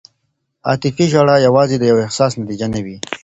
[0.67, 2.97] عاطفي ژړا یوازې د یو احساس نتیجه نه وي.